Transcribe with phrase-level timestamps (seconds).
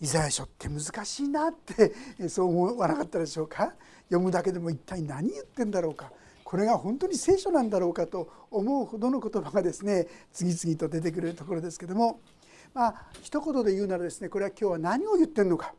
[0.00, 1.92] イザヤ書って難しいなって
[2.28, 3.74] そう思わなかったでしょうか？
[4.04, 6.10] 読むだけでも一体何言ってんだろうか？
[6.42, 12.20] これが本当に聖書なんだろうかと思うほどの言葉がですね次々と出てくるところですけども
[12.74, 15.74] まあ一言で言うならですねこれは今日は何を言ってるのか、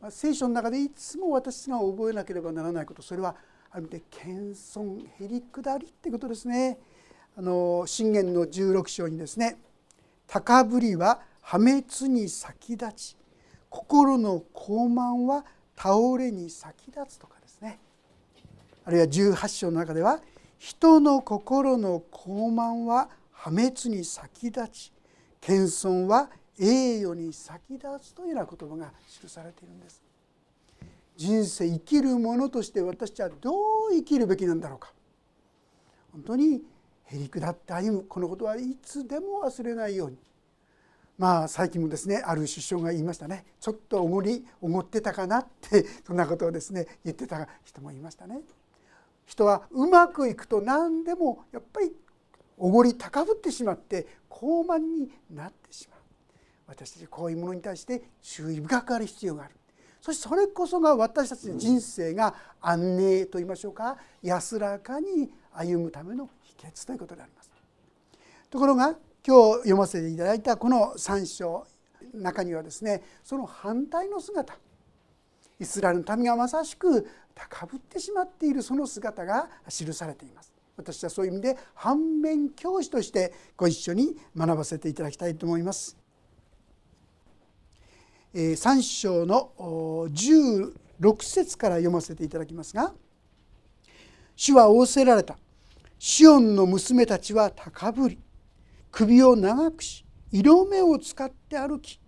[0.00, 3.34] まあ、聖書の中でいつも私が覚えなければならないことそれは
[3.70, 6.78] ある意味で謙遜へりくだりってことですね。
[7.36, 9.58] あの信玄の16章にですね
[10.28, 13.16] 「高ぶりは破滅に先立ち
[13.68, 15.44] 心の高慢は
[15.76, 17.78] 倒れに先立つ」とかですね
[18.84, 20.20] あるいは18章の中では
[20.58, 24.92] 「人の心の高慢は破滅に先立ち
[25.40, 30.02] 謙遜は栄誉に先立つ」というような言葉が記されているんです。
[31.16, 34.92] 人生生きる者として私たちはどう生きるべきなんだろうか
[36.10, 36.64] 本当に
[37.04, 40.18] へりくだって歩むこのことはいつでも忘れないように
[41.18, 48.40] まあ最近もですねある首相が言いましたねちょっとおごりおごってたかなって そんなことをですね言ってた人もいましたね。
[49.26, 51.94] 人はうまくいくと何でもやっぱり
[52.58, 56.00] おごり高ぶってしまって高慢になってしまう
[56.66, 59.54] 私たちこういうものに対して注意深くある必要がある
[60.02, 67.50] そしてそれこそが私たちの人生が安寧といいましょうか安らかに歩むための秘訣ということであります。
[68.50, 68.94] ところが
[69.26, 71.66] 今日読ませていただいたこの3章
[72.12, 74.54] 中にはですねその反対の姿
[75.58, 80.52] イスラエルの民がまさしく高ぶってしまっているその姿が記されています。
[80.76, 85.96] 私はそういう意味で反面教師としてご一緒に学ばせていただきたいと思います。
[88.34, 92.92] 3章の16節から読ませていただきますが
[94.36, 95.38] 「主は仰せられた
[95.98, 98.18] シオンの娘たちは高ぶり
[98.94, 101.98] 首を長くし色目を使って歩き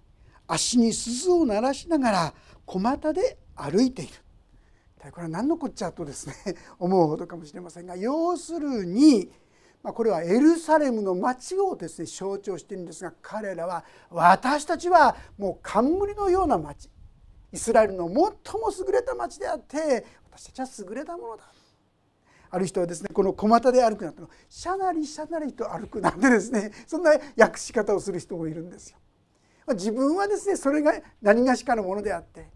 [0.47, 2.35] 足に鈴を鳴らしながら
[2.65, 4.13] 小股で歩いている」
[5.11, 6.35] これは何のこっちゃとですね
[6.79, 9.31] 思うほどかもしれませんが要するに、
[9.85, 16.91] これはエルサレムの町をですね象徴しているんですが彼らは私たちはもう冠のような町。
[17.53, 21.45] イスラエルの最も優れた町であって私たちは優れたものだ。
[22.51, 28.99] ある人はですねこの小股で歩くなんてのしゃなりしゃなりと歩くなんてですねそんな訳し方をする人もいるんですよ。
[29.75, 32.49] 自分はですねそれが何がしかのものであって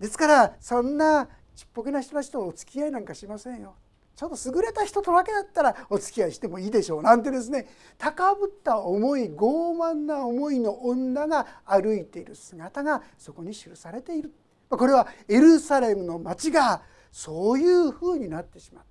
[0.00, 3.74] ですからそんなちっぽけな人たちとお付き合いなんかしませんよ。
[4.16, 7.66] ちょっと優れた人とだけだったらお付き合いしてもいいでしょうなんてですね
[7.96, 14.34] 高ぶった思い傲慢な思いの女が歩いている姿がそこに記されている
[14.68, 18.89] これはエルサレムの町がそういうふうになってしまって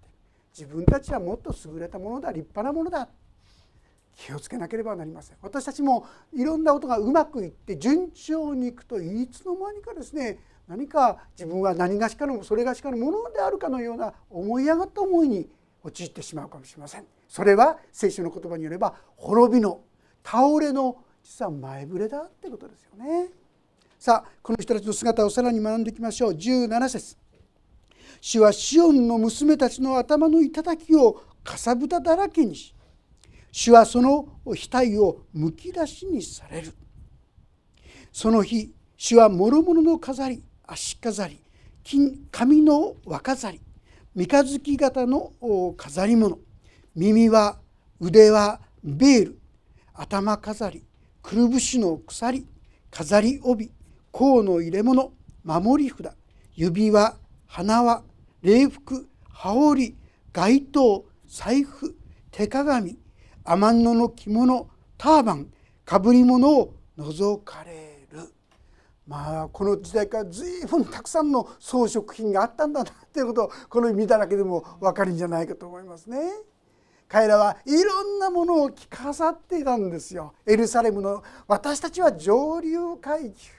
[0.57, 3.07] 自分たちはもっと優れたものだ立派なものだ。
[4.15, 5.37] 気をつけなければなりません。
[5.41, 15.49] 私たちもいろんなことがうまくいって順調にいくといつの間にかですね何か自分は何がしかのそれがしかのものであるかのような思い上がった思いに
[15.83, 17.05] 陥ってしまうかもしれません。
[17.29, 19.81] それは聖書の言葉によれば滅びの
[20.23, 23.29] 倒れの実は前触れだってことですよね
[23.99, 27.17] さあこの人たちの姿をさらに学んでいきましょう17節
[28.21, 32.75] 主はシオンの娘たちの頭の頂をかさぶただらけにし
[33.51, 36.73] 主はその額をむき出しにされる。
[38.11, 41.41] その日主は諸々の飾り足飾り
[41.83, 43.61] 金髪の輪飾り
[44.15, 45.31] 三日月型の
[45.77, 46.39] 飾り物。
[46.95, 47.59] 耳は
[47.99, 49.39] 腕はベール。
[49.93, 50.83] 頭飾り
[51.21, 52.45] くるぶしの鎖。
[52.91, 53.71] 飾り帯
[54.11, 55.13] 甲の入れ物。
[55.43, 56.15] 守り札。
[56.55, 57.15] 指輪
[57.47, 58.08] 花輪。
[58.41, 59.09] 礼服
[59.43, 59.97] 羽織
[60.31, 61.95] 街灯財布
[62.31, 62.97] 手鏡
[63.43, 65.47] 天布の着物ターバン
[65.83, 68.33] かぶり物を除かれる
[69.07, 76.17] まあこの時代から随分たくさんの装飾品があったんだなっていうことをこの見ただけでも分かるんじゃないかと思いますね。
[77.07, 80.35] 彼らはいろんなものを着飾っていたんですよ。
[80.45, 83.49] エルサレムの私たちは上流階級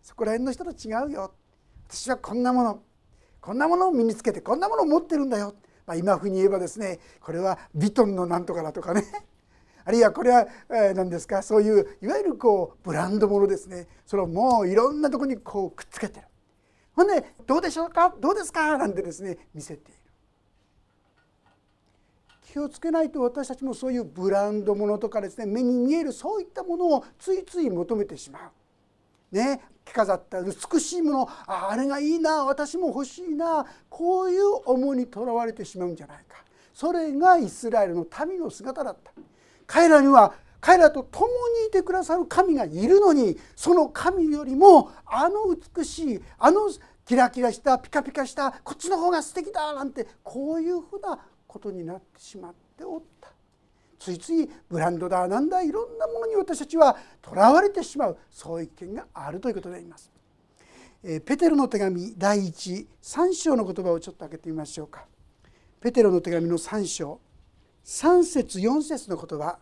[0.00, 1.34] そこら辺の人と違うよ
[1.88, 2.82] 私はこんなもの
[3.46, 5.54] こんなものを身につけてこんなものを持ってるんだよ、
[5.86, 9.04] まあ、今風に言えばですねこれはヴィトンのなんとかだとかね。
[9.86, 13.86] あるいはこれは何ですかそういういわゆるこうブランドものですね。
[14.04, 16.26] それをもういろんなとこにこうくっつけてる。
[16.92, 18.12] ほんで「どうでしょうか？
[18.18, 20.00] どうですか?」なんてですね見せている。
[22.42, 28.50] 気をつけないと私たちもそういうブランドものとかですね目に見えるそういったものをついつい求めてしまう。
[29.32, 36.44] ね着飾った美しいものああれがいいな私も欲しいなこういう思いにとらわれてしまうんじゃないか。
[36.74, 39.12] それがイスラエルの民の姿だった。
[39.66, 46.68] 彼らには彼らと共にいてくださる神がいるのにその神よりもあの美しいあの
[47.04, 53.15] キラキラしたピカピカしたこっちの方が素敵だなんてこういうふうなことになってしまっておった。
[53.98, 60.10] ついついブランドだなんだいろんなものに私たちはとらわれてしまうそういう危険があるということであります。
[61.02, 65.06] ペテロの手紙第13章の言葉をちょっと開けてみましょうか。
[65.80, 67.20] ペテロの手紙の3章
[67.84, 69.58] 3節4節の言葉。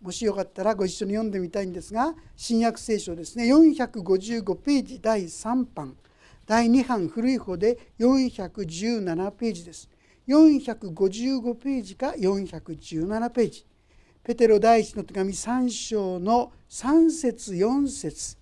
[0.00, 3.52] もしよかったらご一緒に読んでみたいんですが新約聖書ですね。
[3.52, 5.96] 455ページ第3版。
[6.46, 9.88] 第2版古い方で417ページです。
[10.28, 13.66] 455ページか417ページ。
[14.24, 18.38] ペテロ第一の手紙3章の3節4節。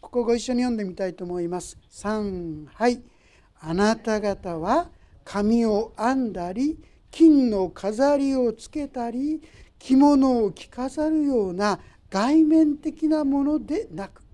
[0.00, 1.78] ここご一緒に読んでみたいと思います。
[1.92, 3.00] 3はい。
[3.60, 4.90] あなた方は
[5.24, 6.76] 髪を編んだり
[7.12, 9.40] 金の飾りをつけたり
[9.78, 11.78] 着物を着飾るような
[12.10, 14.24] 外面的なものでなく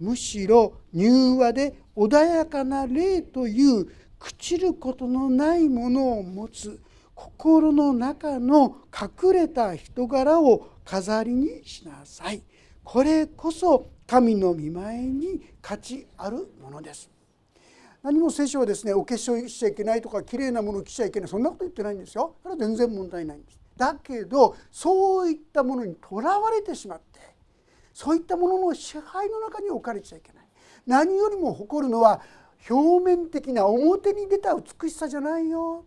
[0.00, 3.86] むしろ柔和で穏やかな霊という
[4.18, 6.80] 朽ちることのないものを持つ。
[7.14, 12.42] 心の中の隠れた人柄を飾りにしなさい。
[12.82, 17.10] これこそ神の見前に価値あるものです。
[18.02, 22.36] 何も聖書はですねお化粧しちゃいけないとか綺麗なものを着ちゃいけないそんなこと言ってないんですよ。
[22.42, 23.58] それは全然問題ないんです。
[23.76, 27.20] だけどそういったものにとらわれてしまって
[27.92, 30.44] そういったものの支配の中に置かれちゃいけない。
[30.86, 32.20] 何よりも誇るのは
[32.68, 35.86] 表面的な表に出た美しさじゃないよ。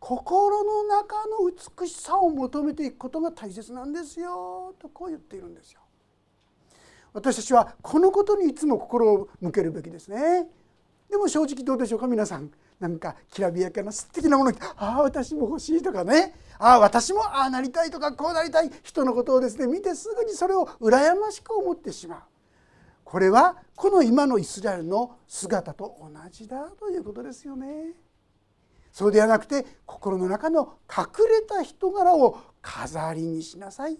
[0.00, 1.48] 心の中の
[1.78, 5.80] 美しさを求めていくことが大切なんですよとこう言っているんですよ。
[7.12, 10.48] 私たちはこのことにいつも心を向けるべきですね。
[11.10, 22.20] でも正直どうでしょうか皆さんなんかきらびやかな素敵なものああ私も欲しいとかねああ私もああなりたいとかこうなりたい人のことをですね見てすぐにそれを羨ましく思ってしまう
[23.04, 27.94] これはこの今のイスラエルの姿と同じだということですよね。
[28.92, 33.96] そうではなくて心の中の隠れた人柄を飾りにしなさい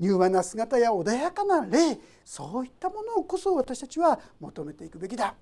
[0.00, 5.34] 柔和な姿や穏やかな霊そういったものをこそ私たちは求めていくべきだ。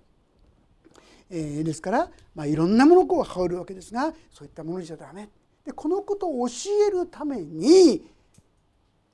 [1.30, 5.28] えー、ですから、まあ、いろんなものを羽織るわけですがそういったものじゃダメ
[5.64, 6.54] でこのことを教
[6.88, 8.02] えるために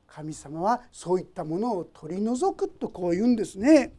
[0.07, 3.93] 神様はそういったものを取り除くとこう言うんですね。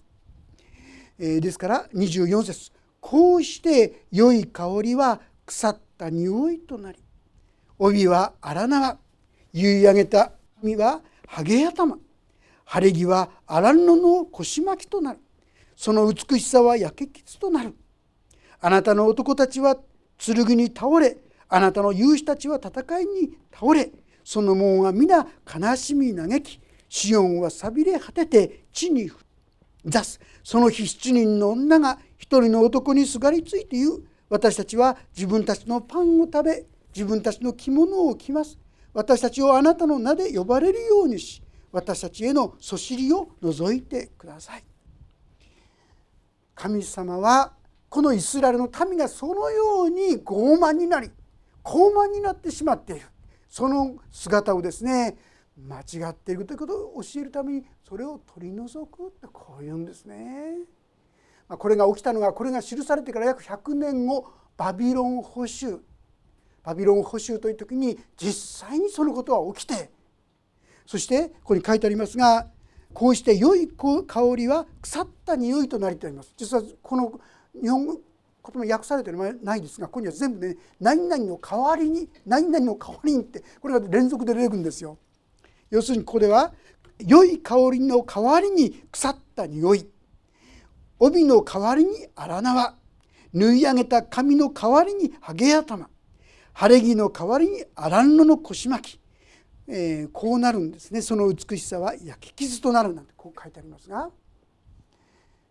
[1.20, 7.00] えー、ですから24節こうして良い香りは腐った匂いとなり
[7.80, 8.98] 帯は荒縄。
[9.54, 11.98] 結い上げた身はハゲ頭。
[12.66, 15.20] 晴れ着は荒布の腰巻きとなる。
[15.76, 17.74] その美しさは焼け傷となる。
[18.60, 19.78] あなたの男たちは
[20.18, 21.18] 剣に倒れ。
[21.50, 23.90] あなたの勇士たちは戦いに倒れ。
[24.24, 26.60] その門は皆悲しみ嘆き。
[26.90, 29.10] シオンはさびれ果てて地に
[29.86, 30.20] 出す。
[30.44, 34.04] その日7人の女が一人の男にすがりついて言う。
[34.30, 38.58] 私たちは自分たちのパンを食べ自分たちの着物を着ます。
[38.94, 44.64] 私たちをあなたの名で呼ばれるようにし私たちへのそしりを除いてください。
[46.56, 47.54] 神様は
[47.90, 51.12] このイスラエルの民がそのように傲慢になり
[51.62, 53.06] 高慢になってしまっている。
[53.48, 55.18] その姿をですね
[55.58, 60.58] 間違っているということを教えるためにそれを取り除くってこう言うんですね。
[61.50, 64.28] これが起きたのがこれが記されてから約100年後
[64.58, 65.80] バビロン捕囚。
[66.64, 69.90] バビロン捕囚という時に実際にそのことは起きて
[70.86, 72.48] そしてここに書いてありますが
[72.94, 73.96] こうして良い香
[74.36, 76.34] りは腐った匂いとなりております。
[76.36, 77.20] 実はこの
[77.62, 84.98] 日本語言葉訳されてないですがここには全部ね何々の代わりに何々の代わりにってこれが連続で出てくるんですよ。
[85.70, 86.54] 要するにここでは
[87.00, 89.88] 良い香りの代わりに腐った匂い。
[91.00, 92.76] 帯の代わりに荒縄
[93.34, 95.90] 縫い上げた髪の代わりにハゲ頭。
[96.54, 99.00] 晴れ着の代わりに荒布の腰巻き、
[99.68, 101.02] えー、こうなるんですね。
[101.02, 104.10] その美しさは焼き傷となるなんてこう書いてありますが。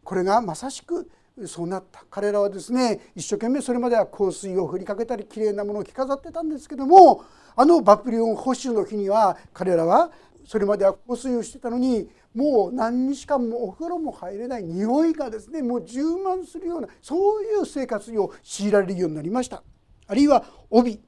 [0.02, 1.10] これがまさしく
[1.46, 7.24] そうなった彼らはですね一生懸命それまでは香水を振りかけたりきれいなものを着飾ってたんですけども
[7.56, 10.10] あのバプリオン保守の日には彼らは
[10.46, 19.62] それまでは香水をしてたのにもう何日間もお風呂も入れない匂いがですねもう充満するようなそういう生活を強いられるようになりました。
[20.06, 21.00] あるいは帯。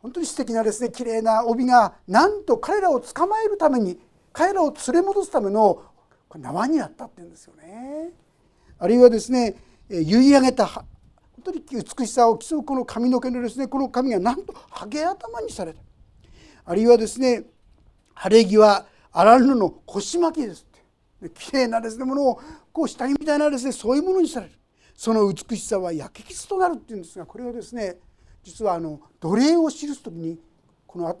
[0.00, 4.00] 本当に素敵なですね綺麗な帯がなんと彼らを捕まえるために
[4.32, 5.82] 彼らを連れ戻すための
[6.34, 8.10] 縄になったっていうんですよね。
[8.78, 9.56] あるいはですね
[9.90, 10.86] 結い上げた本
[11.44, 15.80] 当に美しさを競うこの髪の毛のですねこの髪がなんとハゲ頭にされた。
[16.64, 17.44] あるいはですね
[18.14, 18.56] 晴れ着
[19.12, 20.66] は荒布の腰巻きです
[21.22, 21.30] って。
[21.30, 22.40] きれいなですねものを
[22.72, 24.52] こう下着みたいなですねそういうものにされる。
[24.94, 27.96] その美しさは焼き傷となるっていうんですがこれはですね
[28.42, 30.38] 実はあの奴隷を記す時に
[30.86, 31.18] このこ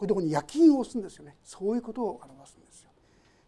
[0.00, 1.36] ういうところに焼き印を押すんですよね。
[1.44, 2.90] そういうことを表すんですよ。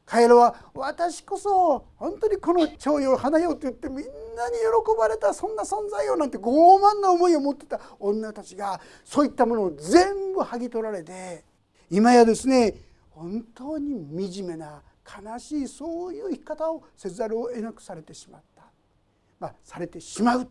[0.05, 11.45] カエルは私こそ本当にこの徴用花よって言ってみんなに喜ばれたそんな存在よなんて傲慢な思いを持ってた女たちがそういったものを全部剥ぎ取られて
[11.91, 12.75] 今やですね
[13.17, 14.83] 本当に惨めな
[15.25, 18.65] 悲しいそういう生き方をせざるを得なくされてしまった、
[19.41, 20.47] まあ、されてしまう。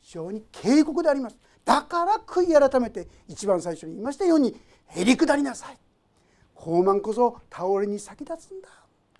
[0.00, 1.38] 非常に警告であります。
[1.64, 5.78] だから悔い改めて一番最初に言いましたようにへり下りなさい。
[6.56, 8.68] 傲慢こそ倒れに先立つんだ。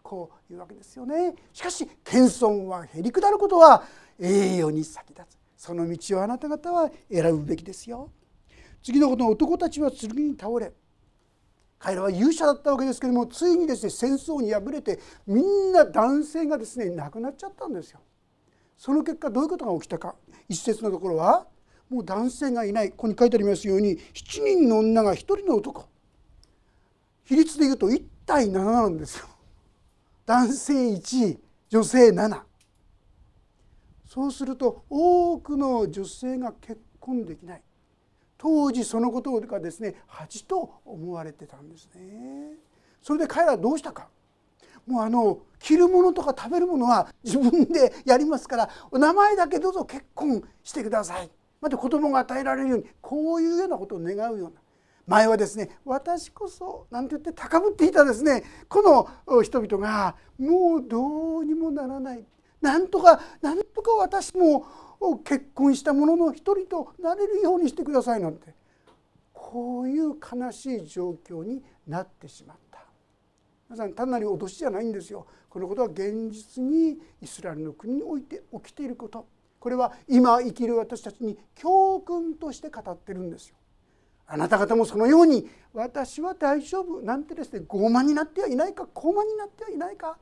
[0.03, 1.37] こういうわけですよね。
[1.53, 3.85] しかし謙遜はへり下ることは
[4.19, 5.39] 栄誉に先立つ。
[5.57, 8.11] その道をあなた方は選ぶべきですよ。
[8.83, 10.73] 次のことの男たちは剣に倒れ
[11.81, 18.01] 彼らは勇者だったわけですけれどもついにですね戦争に敗れてみんな男性がですね亡くなっちゃったんですよ。
[18.77, 20.15] その結果どういうことが起きたか。
[20.49, 21.47] 一節のところは
[21.89, 22.91] もう男性がいない。
[22.91, 25.89] ここに書いてありますように7人の女が1人の男。
[27.25, 29.27] 比率でいうと1対7なんですよ。
[30.27, 31.39] 男性1
[31.71, 32.41] 女性7
[34.07, 37.63] そうすると多くの女性が結婚できない。
[38.41, 42.55] 当時そのことがですね恥と思われてたんですね。
[43.03, 44.09] それで彼らはどうしたか。
[44.87, 51.31] もうあの着るものとか食べるものは 自分でやりますからお名前だけどうぞ結婚してください。
[51.61, 54.53] また子供が与えられるようにこういうようなことを願うような。
[55.07, 58.81] 前はですね私こそなんて言って高ぶっていたですねこ
[59.27, 62.25] の人々がもうどうにもならない。
[62.61, 64.67] なんとかなんとか私も
[65.25, 68.55] 結婚した者の一人となれるようにしてくださいなんて
[69.33, 72.79] こういう悲しい状況になってしまった。
[73.69, 75.27] 皆さん単なる脅しじゃないんですよ。
[75.49, 79.27] このことは現実にイスラエルの国において起きていること。
[79.59, 83.57] これは今生きる私たちに教訓として語ってるんですよ。
[84.27, 90.19] あなた方もそのように私は大丈夫なんてですね傲慢になってはいないか高慢になってはいないか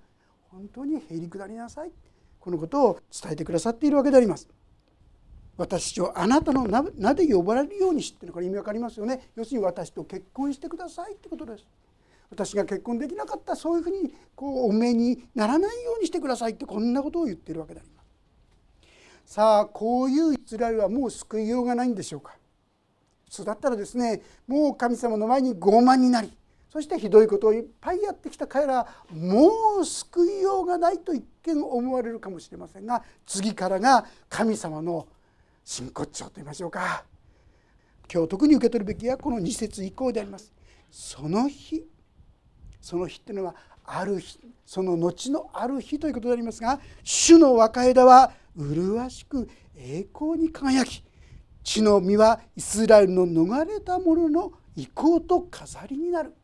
[0.50, 1.92] 本当にへりくだりなさい。
[2.48, 4.48] このことを伝えてくださっているわけであります。
[5.58, 9.32] 私をあなたの名で呼ばれるようにしてるこれ意味わかりますよね。
[9.36, 11.66] 要するに私と結婚してくださいってことです。
[12.30, 19.34] 私が結婚できなかったそういうふうにこうお目にならないようにしてくださいってこんなことを言ってるわけであります。
[19.34, 22.34] さあこういうイスラエルはもう救いようがないんでしょうか。
[23.26, 26.32] 普通だったらですねもう神様の前に傲慢になり
[26.78, 35.08] そしてひどいことをいっぱいやってきた彼らはもう救いようがないと一見思われるかもしれませんが次からが神様の
[35.64, 37.04] 真骨頂と言いましょうか。
[38.08, 40.52] 今日特に受け取るべきはこの2節以降であります。
[40.88, 41.84] その日
[42.80, 51.02] その日っていうのはある日その後のある日ということでありますが主の若枝は麗しく栄光に輝き
[51.64, 56.37] 地の実はイスラエルの逃れた者の意向と飾りになる。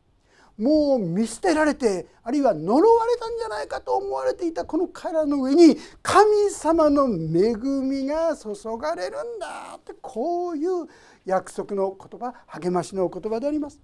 [0.59, 10.87] もう見捨てられてあるいは呪われたんじゃないかと思われていたこの彼らの上に神様の恵みが注がれるんだってこういう
[11.25, 13.81] 約束の言葉励ましの言葉であります。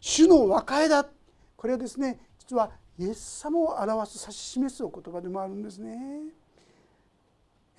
[0.00, 1.06] 主の和解だ
[1.56, 5.98] これはですね実はイエス様を表す指し示すお言葉でもあるんですね。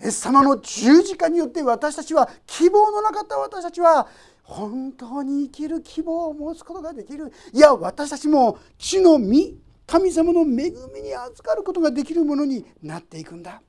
[0.04, 4.08] イエス様の十字架によって私たちは希望のなかった私たちは
[4.46, 7.32] 本当に生きる希望を持つことができる。
[7.52, 13.62] いや私たちも地の実神様の恵みに預かることができるものになっていくんだ。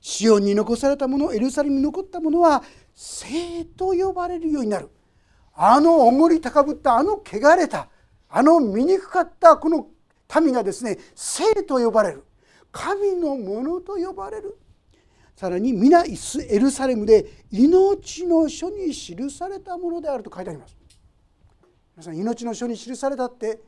[0.00, 2.62] シオンに残されたものエルサレムに残ったものは
[2.94, 4.90] 生と呼ばれるようになる。
[5.54, 7.88] あのおごり高ぶったあの汚れた
[8.28, 9.88] あの醜かったこの
[10.38, 12.24] 民がですね生と呼ばれる。
[12.72, 14.58] 神のものと呼ばれる。
[15.36, 20.74] さらに皆エルサレムで命の書に記されたものであると書いてあります。
[21.94, 23.60] 皆さん命の書に記されたって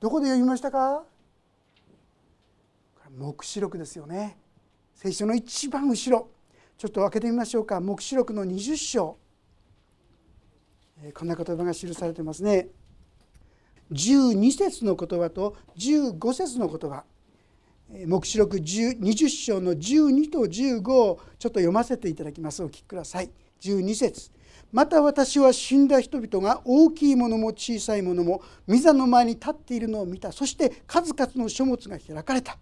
[0.00, 1.04] どこで読みましたか？
[3.16, 4.36] 黙示録ですよね。
[4.94, 6.28] 聖書の一番後ろ。
[6.76, 7.80] ちょっと分けてみましょうか。
[7.80, 9.18] 黙示録の20章。
[11.14, 12.68] こんな言葉が記されてますね。
[13.92, 17.04] 12節の言葉と15節の言葉。
[18.06, 22.62] 黙示録20章の12と15をちょっと読ませていただきます。
[22.62, 23.30] お聞きください。
[23.60, 24.30] 12節。
[24.72, 30.32] また私は死んだ人々が大きいものも小さいものも御座の前に立っているのを見た。
[30.32, 32.58] そして数々の書物が開かれた。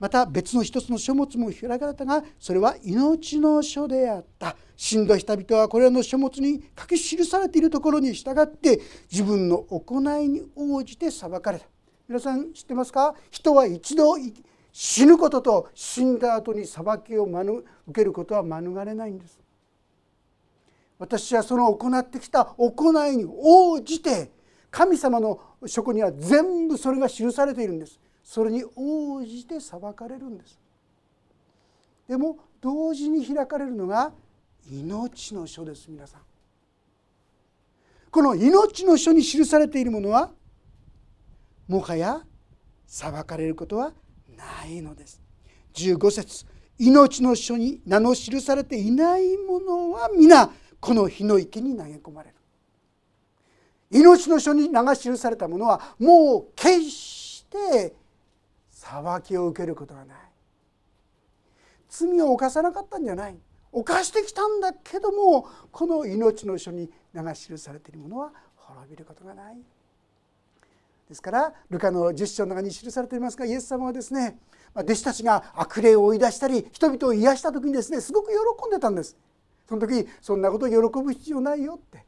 [0.00, 4.56] また別の一つの書物も開かれたがそれは命の書であった。
[4.76, 8.80] 死んだ人々はこれらの書物に書き記されているところに従って
[9.12, 11.66] 自分の行いに応じて裁かれた。
[12.10, 13.14] 皆さん知ってますか？
[13.30, 14.16] 人は一度
[14.72, 17.64] 死ぬことと死んだ後に裁きを受
[17.94, 19.38] けることは免れないんです。
[20.98, 24.32] 私はその行ってきた行いに応じて
[24.72, 28.00] 神様の書には全部それが記されているんです。
[28.24, 30.58] それに応じて裁かれるんです。
[32.08, 34.10] でも同時に開かれるのが
[34.68, 36.20] 命の書です皆さん。
[38.10, 40.32] この命の書に記されているものは
[41.70, 42.20] もはや
[42.84, 43.92] 裁かれることは
[44.36, 45.22] ないのです。
[45.74, 46.44] 15節
[46.76, 50.50] 命の書に名の記されていないものは皆
[50.80, 52.34] この火の池に投げ込まれる。
[53.92, 57.94] 命の書に名が記されたものはもう決して
[58.72, 60.18] 裁きを受けることがない。
[61.88, 63.36] 罪を犯さなかったんじゃない。
[63.70, 69.56] 犯してきたんだけどもこの命の書に名が記されているものは滅びることがない。
[71.10, 74.38] ですからルカの10章の中に記されていますがイエス様はですね
[74.76, 79.16] 弟子たちが悪霊を追い出したり人々を癒した時にですねすごく喜んでたんです
[79.68, 82.04] その時そんなこと喜ぶ必要ないよって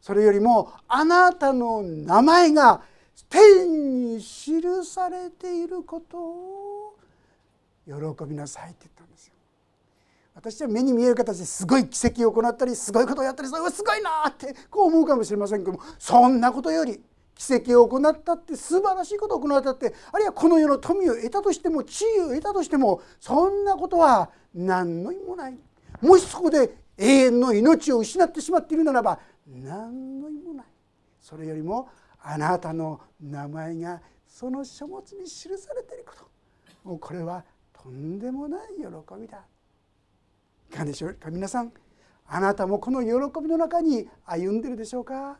[0.00, 2.82] それよりもあなたの名前が
[3.28, 6.96] 天に記されていることを
[7.84, 9.34] 喜びなさいって言ったんですよ。
[10.34, 17.00] 私は目に見える形ですごい奇跡を行ったりすごいことをやったりすごいなってこう思うかもしれませんけどもそんなことより
[17.40, 25.58] 奇跡を行ったって素晴らしいことを行ったってあるいはこの世の富を得たとしても地位を得たとしてもそんなことは何の意味もない。
[26.02, 30.66] もしそこで永遠の命を失ってしまっているならば何の意味もない。
[31.18, 31.88] それよりも
[32.22, 36.28] あなたの名前がその書物に記されていること。
[36.84, 37.42] もうこれは
[37.72, 38.84] とんでもない喜
[39.18, 39.38] びだ。
[40.68, 41.30] いかがでしょうか。
[41.30, 41.72] 皆さん
[42.26, 45.38] あなたもこの喜びの中に歩んでるでしょうか。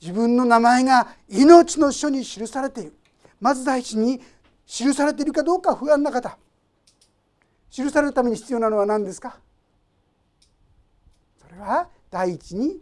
[0.00, 2.96] 自分の名前が命の書に記されている。
[3.40, 4.20] まず第一に
[4.66, 6.38] 記されているかどうか不安な方。
[7.70, 9.38] 記されるために必要なのは何ですか？
[11.38, 12.80] それは第一に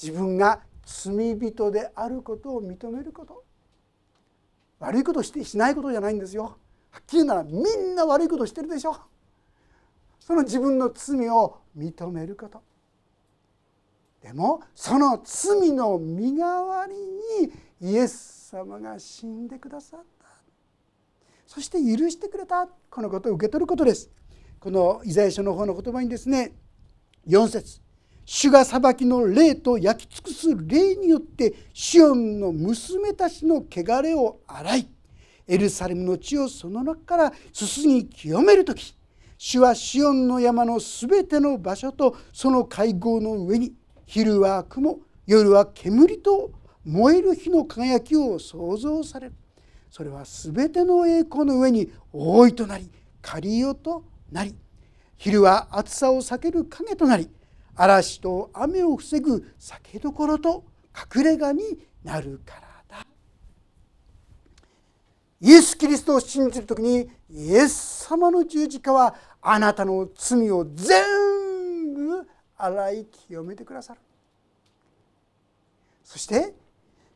[0.00, 3.44] 自分が罪人であることを認めること。
[4.78, 6.58] 悪いことしてしないことじゃないんですよ。
[6.90, 8.96] はっきり言うならみんな悪いことしてるでしょ。
[10.20, 12.62] その自分の罪を認めること。
[14.26, 16.94] でもその罪の身代わり
[17.46, 20.26] にイエス様が死んでくださった。
[21.46, 22.68] そして許してくれた。
[22.90, 24.10] このことを受け取ることです。
[24.58, 26.56] このイザヤ書の方の言葉にですね
[27.28, 27.80] 4節。
[28.24, 34.88] 主が裁きの霊と焼き尽くす霊によってシオンの娘たちの汚れを洗い
[35.46, 38.92] エルサレムの地をその中からすすぎ清める時。
[39.38, 43.72] 主はシオンの山のすべての場所とその会合の上に
[44.06, 46.52] 昼は雲夜は煙と
[46.84, 49.34] 燃える火の輝きを想像される。
[49.90, 52.90] それは全ての栄光の上に覆いとなり
[53.20, 54.54] 狩りよとなり。
[55.16, 57.28] 昼は暑さを避ける影となり
[57.74, 60.64] 嵐と雨を防ぐ酒どころと
[61.14, 61.62] 隠れ家に
[62.04, 63.06] なるからだ。
[65.40, 71.25] イエス・キリストを信じる時にイエス様の十字架はあなたの罪を全部
[72.56, 74.00] 洗い清めてくださる。
[76.04, 76.54] そして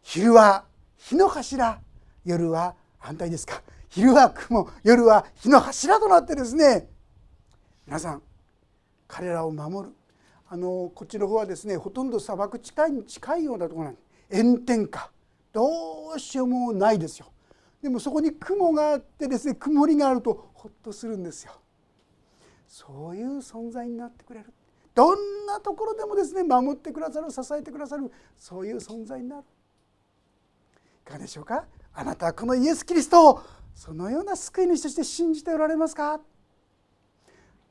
[0.02, 0.64] 昼は
[0.96, 1.80] 火の柱
[2.24, 3.62] 夜は反対ですか。
[3.88, 6.88] 昼は雲夜は火の柱となってですね。
[7.86, 8.22] 皆さん
[9.08, 9.94] 彼らを守る。
[10.48, 14.00] あのこっちの方はですねほとんど砂漠近いに近いようなところなんで
[14.42, 15.10] 炎天下。
[15.52, 17.26] どうしようもないですよ。
[17.82, 21.52] でもそこに雲があってですね曇りがあるとほっとするんですよ。
[22.68, 24.52] そういう存在になってくれる。
[24.94, 29.42] どんなところでもですね守ってくださる支えてくださるそういう存在になる。
[29.42, 31.64] いかがでしょうか？
[31.92, 33.42] あなたはこのイエス・キリストを
[33.74, 36.20] そのような救い主として信じておられますか？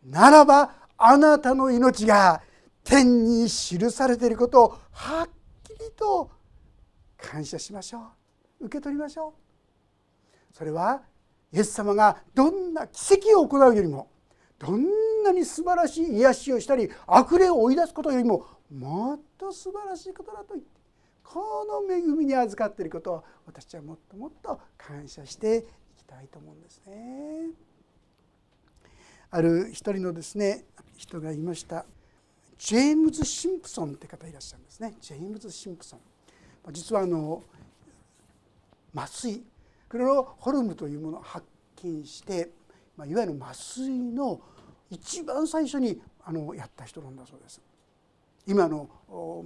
[0.05, 2.41] ならばあなたの命が
[2.83, 5.29] 天に記されていることをはっ
[5.63, 6.31] きりと
[7.17, 7.99] 感謝しましょ
[8.59, 8.65] う。
[8.65, 9.33] 受け取りましょ
[10.51, 10.55] う。
[10.55, 11.01] それは
[11.53, 14.09] イエス様がどんな奇跡を行うよりも
[14.59, 20.69] どんなに素晴らしい癒しをしたり悪霊を追い出すことよりももっと素晴らしいことだと言って
[21.23, 25.61] この恵みに預かっていることを私はもっともっと感謝してい
[25.97, 27.49] きたいと思うんですね。
[29.31, 30.65] ある一人のですね
[30.97, 31.85] 人がいました。
[32.57, 34.95] ジェームズ・シンプソンって方いらっしゃるんですね。
[34.99, 35.99] ジェームズ・シンプソン。
[36.73, 37.43] 実はあの
[38.93, 39.43] 麻酔
[39.87, 41.45] クロロホルムというものを発
[41.83, 42.49] 見して、
[42.99, 44.41] まあ、いわゆる麻酔の
[44.89, 47.61] 一番最初にあのやった人なんだそうです。
[48.45, 48.89] 今の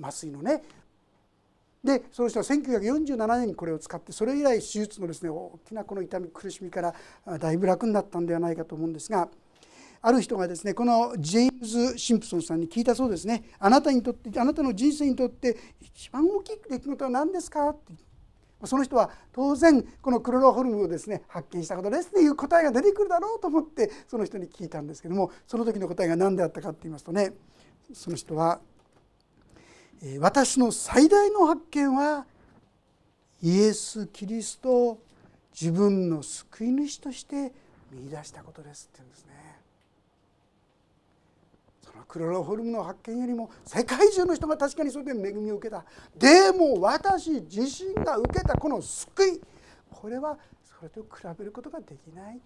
[0.01, 0.63] 麻酔のね。
[1.83, 9.27] でその人は1947年にこれを使ってそれ以来手術のですね大きなこの痛み苦しみからだいぶ楽になったんではないかと思うんですが
[10.01, 13.43] ある人がですねこのジェームズ・シンプソンさんに聞いたそうですね。
[13.59, 17.69] あなたにとってあなたの人生にとって一番大きい出来事は何ですか？
[17.69, 17.93] って
[18.65, 27.33] その人は当然このクロロホルムをですね発見したことですっていう答えが出てくるだろうと思ってその人に聞いたんですけどもその時の答えが何であったかって言いますとね
[27.93, 28.59] その人は
[30.19, 32.25] 私の最大の発見は
[33.41, 35.03] イエス・キリストを
[35.59, 37.53] 自分の救い主として
[37.91, 39.52] 見出したことですって言うんですね。
[42.07, 45.85] クロロホルムの発見よりも世界中の人が確かにそれで恵みを受けた。
[46.17, 49.41] でも私自身が受けたこの救い。
[49.89, 51.07] これはそれと比
[51.39, 52.39] べることができない。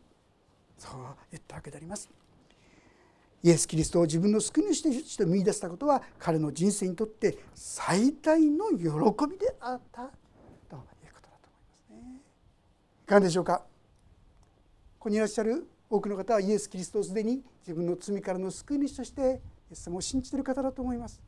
[0.77, 2.09] そう言ったわけであります。
[3.43, 8.75] イエス・キリストを自分の救い主として見出したことは彼の人生にとって最大の喜
[9.27, 10.01] びであった。
[10.01, 12.21] ということだと思いますね。
[13.03, 13.59] いかがでしょうか？
[13.59, 13.65] こ
[14.99, 21.21] こにいらっしゃる多くの方はイエス・キリストをすでに自分の罪からの救い主としてイエス様を信じている方だと思います。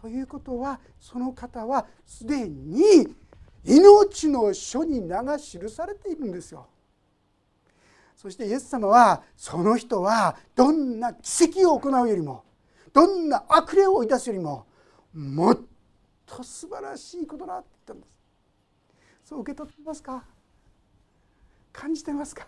[0.00, 3.14] ということはその方はすでに
[3.64, 6.66] 命の書に名が記されているんですよ。
[8.16, 12.44] そしてイエス様はその人はどんな奇跡を行うよりも
[12.92, 14.66] どんな悪霊を追い出すよりも
[15.14, 15.58] もっ
[16.26, 18.06] と素晴らしいことだって言ったんで
[19.24, 20.24] すそう受け取ってますか？
[21.72, 22.46] 感じてますか？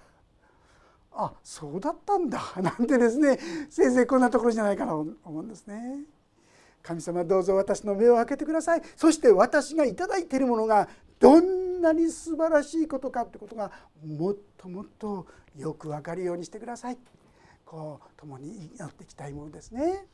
[1.12, 6.04] あそうだったんだ なんてですね先生こんなところじゃないかなと思うんですね。
[6.82, 13.70] 神様どうぞ私の目を開けてくださいそして私が頂いているものがどんなに素晴らしいことかってことが
[14.02, 15.26] もっともっと
[15.58, 16.96] よく分かるようにしてください
[17.66, 20.06] こう共に祈っていきたいものですね。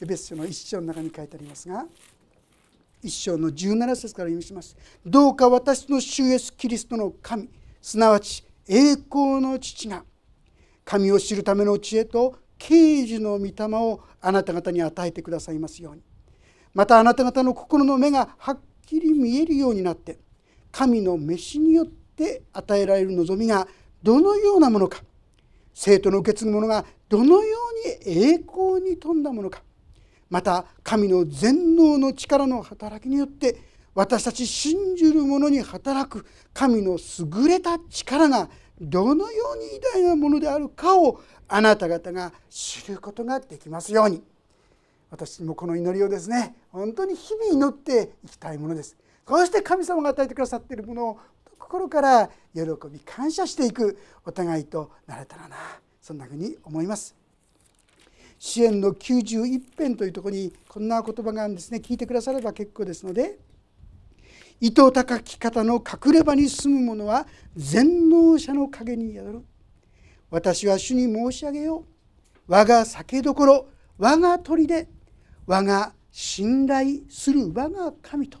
[0.00, 1.86] エベス書の一章の中に書いてありますが
[3.02, 4.76] 一章の17節から読みします。
[5.06, 7.48] どうか私の主イエスキリストの神
[7.80, 10.04] すなわち栄光の父が
[10.84, 16.02] 神を知るための知恵と啓示の御霊をあなた方に与えてくださいますように。
[16.72, 20.18] またあなた方の心の目がはっきり見えるようになって
[20.72, 23.66] 神の召しによって与えられる望みが
[24.02, 25.02] どのようなものか
[25.72, 27.56] 生徒の受け継ぐものがどのよ
[28.04, 29.62] うに栄光に富んだものか
[30.30, 38.48] また神の全能の力の働きによって私たち信じる者に働く神の優れた力が
[38.80, 44.22] どのように偉大なものであるかをあなた方が知ることができますように。
[45.10, 48.96] 私もこの祈りをですね本当に日々祈っていきたいものです。
[49.24, 51.18] こうして神様が与えてくださっているものを
[51.56, 55.56] 心から喜び感謝していくお互いとなれたらな
[56.02, 57.14] そんなふうに思います。
[58.40, 61.78] 支援の91編というところにこんな言葉があるんですね。
[61.78, 63.38] 聞いてくだされば結構ですので。
[64.60, 69.42] 糸高き方の隠れ場に住む者は全能者の陰に宿る。
[70.30, 71.84] 私は主に申し上げよう。
[72.46, 74.86] 我が酒どころ我が砦
[75.46, 78.38] 我が信頼する我が神と。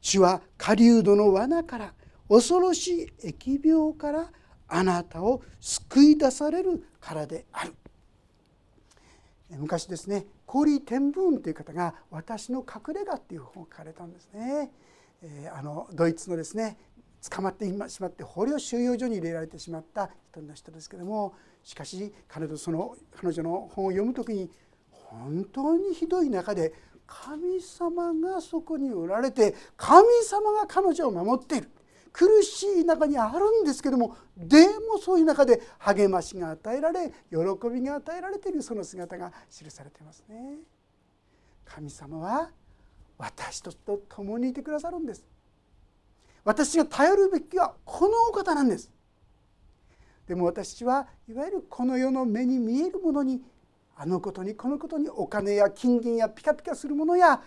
[0.00, 1.94] 主は狩人の罠から
[2.28, 4.30] 恐ろしい疫病から
[4.68, 7.74] あなたを救い出されるからである。
[9.50, 14.70] 昔ですねコーリー・テンブーンという方が「私の隠れ家」っていう本を書かれたんですね。
[15.22, 16.76] えー、あのドイツのですね
[17.30, 24.50] 捕まってしまって捕虜収容所に入れられてしまった一人の人ですけどもしかし彼女その彼女の本を読む時に
[24.90, 26.72] 本当にひどい中で
[27.06, 31.70] 神様がそこにおられて神様が彼女を守っている
[32.12, 37.36] 苦しい中にあるんですけどもでもそういう中で励ましが与えられ喜
[37.72, 40.58] びが与えられているその姿が記されていますね。
[41.64, 42.50] 神様は
[43.22, 43.72] 私と
[44.08, 45.24] 共にいてくださるんです。
[46.44, 48.90] 私が頼るべきはこのお方なんです。
[50.26, 53.40] でも私はいわゆるこの世の目に見えるものに
[53.94, 57.40] あのことにこのことにお金や金銀やピカピカするものや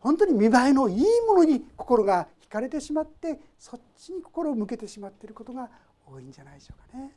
[0.00, 5.70] 本当に見栄えのいいものに心が惹かれてしまってそっちに心を向けてしまっていることが
[6.06, 7.16] 多いんじゃないでしょうかね。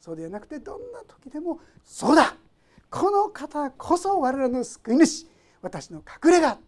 [0.00, 2.36] そうではなくてどんな時でも「そうだ。
[2.90, 5.26] この方こそ我らの救い主。
[5.62, 6.58] 私の隠れ家」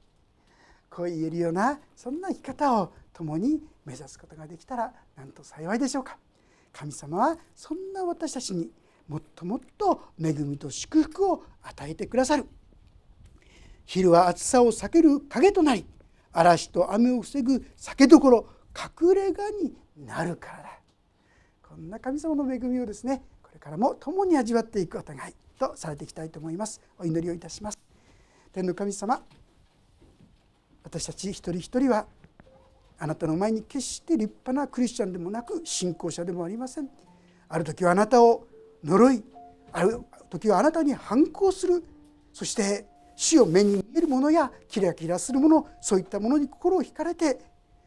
[0.91, 6.19] こう言えるようなそんな生き方を共に目指すことができたらなんと幸いでしょうか。
[6.73, 8.71] 神様はそんな私たちに
[9.09, 12.47] もっともっと恵みと祝福を与えてくださる。
[13.87, 15.87] 昼は暑さを避ける影となり
[16.33, 19.75] 嵐と雨を防ぐ酒どころ隠れ家に
[20.07, 20.81] なるからだ。
[21.63, 26.81] こんな神様の恵みをですねこれからも共に味わっていくお互いとされていきたいと思います。
[26.99, 27.79] お祈りをいたします。
[28.53, 29.23] 天の神様
[30.85, 32.07] 私たち一人一人は
[32.99, 36.89] あなたの前に決して立派なクリスチャンでもなく信仰者でもありません。
[37.49, 38.47] ある時はあなたを
[38.85, 39.23] 呪い
[39.73, 41.85] ある時はあなたに反抗する。
[42.33, 42.87] そして
[43.17, 47.41] 死を目に見えるものやキラキラするものそういったものに心を惹かれて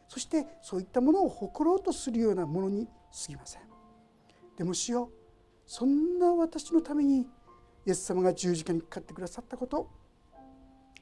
[0.08, 3.62] そしてそういったものを誇ろうとするようなものに過ぎません。
[4.56, 5.10] でも主よ
[5.66, 7.20] そんな私のために
[7.86, 9.88] イエス様が十字架にかかってくださったこと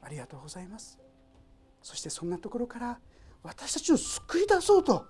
[0.01, 0.97] ありがとうございます。
[1.81, 2.99] そしてそんなところから
[3.43, 5.05] 私たちを救い出そうと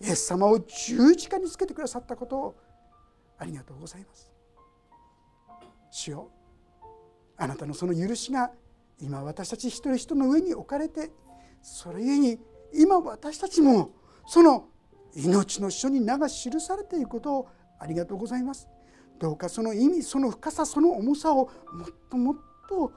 [0.00, 2.56] イエス様を十字架につけてくださったことを
[3.38, 4.30] ありがとうございます。
[5.90, 6.30] 主よ
[7.36, 8.50] あなたのその許しが
[9.00, 11.10] 今私たち一人一人の上に置かれて
[11.62, 12.38] それゆえに
[12.72, 13.90] 今私たちも
[14.26, 14.68] その
[15.14, 18.68] 命の書に名が記されていることをありがとうございます。
[19.18, 22.36] どうかその意味その深さその重さをもっともっ
[22.68, 22.92] と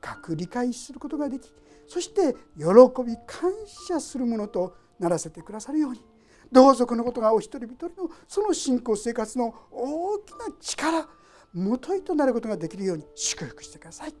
[0.00, 1.52] 深く理解することができ
[1.86, 2.64] そして喜
[3.04, 6.02] び感謝するものとならせてくださるように
[6.50, 11.08] どうぞこのことがお一人一人のその信仰生活の大きな力
[11.52, 14.14] もといとなることができるように祝福してください。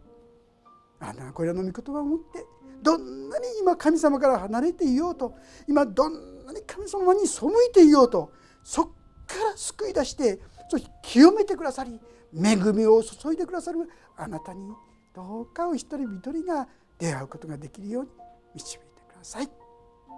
[1.00, 2.46] あなたがこれらの御言葉を持って
[2.82, 5.34] どんなに今神様から離れていようと
[5.68, 8.32] 今どんなに神様に背いていようと
[8.62, 8.84] そっ
[9.26, 12.00] から救い出してそして清めてくださり
[12.34, 13.78] 恵みを注いでくださる
[14.16, 14.72] あなたに
[15.14, 18.10] どうかお一人一人が出会うことができるように
[18.54, 19.48] 導いてください。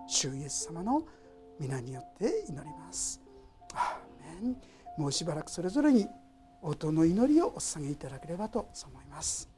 [0.09, 1.03] 主イエス様の
[1.61, 3.21] 皆によって祈ります。
[3.75, 4.57] アーメン
[4.97, 6.07] もうしばらくそれぞれに
[6.63, 9.56] 応答の祈りをお捧げいただければと思います。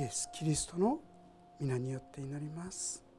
[0.00, 0.98] イエス・キリストの
[1.60, 3.09] 皆によって祈ります。